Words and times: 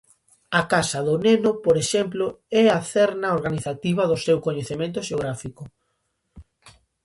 A 0.59 0.61
casa 0.73 0.99
do 1.07 1.15
neno, 1.25 1.51
por 1.65 1.75
exemplo, 1.83 2.25
é 2.61 2.65
a 2.77 2.79
cerna 2.91 3.33
organizativa 3.37 4.03
do 4.11 4.17
seu 4.25 4.37
coñecemento 4.45 4.99
xeográfico. 5.07 5.63